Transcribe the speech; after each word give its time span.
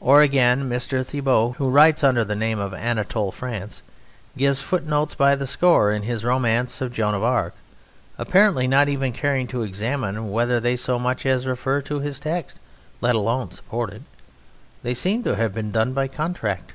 Or, 0.00 0.22
again, 0.22 0.72
M. 0.72 0.80
Thibaut, 0.80 1.56
who 1.56 1.68
writes 1.68 2.02
under 2.02 2.24
the 2.24 2.34
name 2.34 2.58
of 2.58 2.72
"Anatole 2.72 3.30
France," 3.30 3.82
gives 4.34 4.62
footnotes 4.62 5.14
by 5.14 5.34
the 5.34 5.46
score 5.46 5.92
in 5.92 6.04
his 6.04 6.24
romance 6.24 6.80
of 6.80 6.94
Joan 6.94 7.12
of 7.14 7.22
Arc, 7.22 7.54
apparently 8.16 8.66
not 8.66 8.88
even 8.88 9.12
caring 9.12 9.46
to 9.48 9.60
examine 9.64 10.30
whether 10.30 10.60
they 10.60 10.76
so 10.76 10.98
much 10.98 11.26
as 11.26 11.46
refer 11.46 11.82
to 11.82 12.00
his 12.00 12.18
text, 12.18 12.58
let 13.02 13.14
alone 13.16 13.50
support 13.50 13.92
it. 13.92 14.00
They 14.82 14.94
seem 14.94 15.22
to 15.24 15.36
have 15.36 15.52
been 15.52 15.72
done 15.72 15.92
by 15.92 16.08
contract. 16.08 16.72